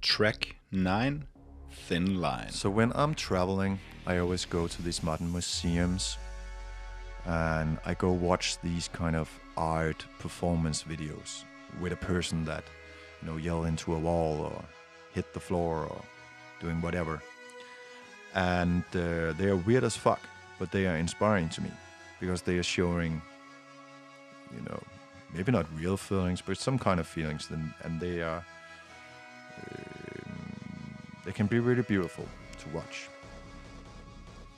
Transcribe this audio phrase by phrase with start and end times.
[0.00, 1.24] Track 9
[1.70, 2.50] Thin Line.
[2.50, 6.18] So when I'm traveling, I always go to these modern museums
[7.26, 11.44] and I go watch these kind of art performance videos
[11.80, 12.64] with a person that,
[13.20, 14.64] you know, yell into a wall or
[15.12, 16.02] hit the floor or
[16.60, 17.22] doing whatever.
[18.34, 20.20] And uh, they are weird as fuck,
[20.58, 21.70] but they are inspiring to me
[22.20, 23.20] because they are showing,
[24.54, 24.82] you know,
[25.34, 28.44] maybe not real feelings, but some kind of feelings, and, and they are,
[29.58, 29.84] um,
[31.28, 32.24] they can be really beautiful
[32.58, 33.10] to watch.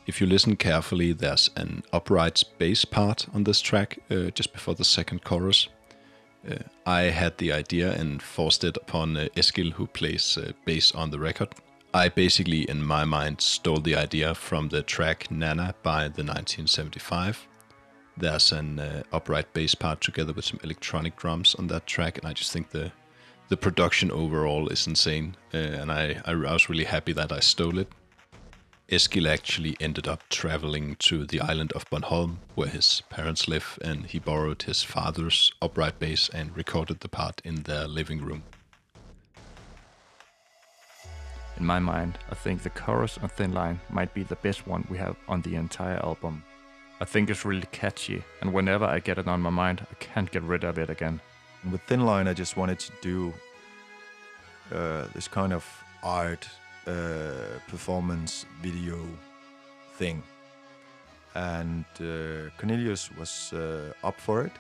[0.06, 4.76] If you listen carefully, there's an upright bass part on this track uh, just before
[4.76, 5.68] the second chorus.
[6.48, 10.94] Uh, I had the idea and forced it upon uh, Eskil, who plays uh, bass
[10.94, 11.48] on the record.
[11.92, 17.48] I basically, in my mind, stole the idea from the track Nana by the 1975.
[18.16, 22.28] There's an uh, upright bass part together with some electronic drums on that track, and
[22.28, 22.92] I just think the
[23.50, 25.36] the production overall is insane.
[25.52, 27.88] Uh, and I, I I was really happy that I stole it.
[28.88, 34.06] Eskil actually ended up traveling to the island of Bornholm, where his parents live, and
[34.06, 38.42] he borrowed his father's upright bass and recorded the part in their living room.
[41.56, 44.86] In my mind, I think the chorus on Thin Line might be the best one
[44.90, 46.42] we have on the entire album.
[47.00, 50.30] I think it's really catchy, and whenever I get it on my mind, I can't
[50.30, 51.20] get rid of it again.
[51.62, 53.34] And with Thin Line, I just wanted to do
[54.72, 55.64] uh, this kind of
[56.02, 56.48] art
[56.86, 58.98] uh, performance video
[59.94, 60.22] thing.
[61.34, 64.52] And uh, Cornelius was uh, up for it.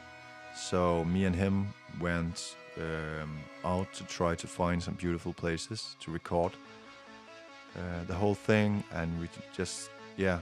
[0.54, 6.10] So me and him went um, out to try to find some beautiful places to
[6.10, 6.52] record
[7.76, 8.84] uh, the whole thing.
[8.92, 10.38] And we just, yeah,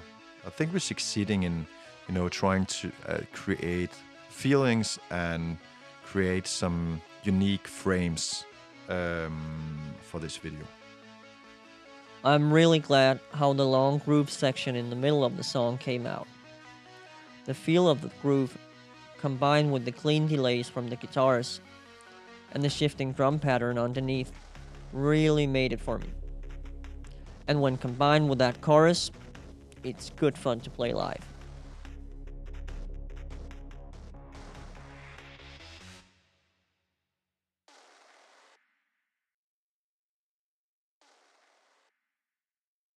[0.47, 1.67] I think we're succeeding in,
[2.09, 3.91] you know, trying to uh, create
[4.29, 5.57] feelings and
[6.11, 8.45] create some unique frames
[8.89, 9.69] um,
[10.01, 10.65] for this video.
[12.25, 16.07] I'm really glad how the long groove section in the middle of the song came
[16.07, 16.27] out.
[17.45, 18.57] The feel of the groove,
[19.19, 21.61] combined with the clean delays from the guitars
[22.53, 24.33] and the shifting drum pattern underneath,
[24.93, 26.09] really made it for me.
[27.47, 29.11] And when combined with that chorus,
[29.85, 31.25] it's good fun to play live.